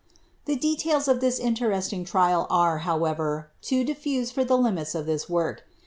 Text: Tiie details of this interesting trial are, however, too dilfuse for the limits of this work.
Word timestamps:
Tiie 0.47 0.59
details 0.59 1.07
of 1.07 1.21
this 1.21 1.37
interesting 1.37 2.03
trial 2.05 2.47
are, 2.49 2.79
however, 2.79 3.51
too 3.61 3.85
dilfuse 3.85 4.31
for 4.31 4.43
the 4.43 4.57
limits 4.57 4.95
of 4.95 5.05
this 5.05 5.29
work. 5.29 5.61